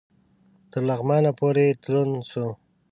[0.71, 2.45] تر لغمانه پوري تلون سو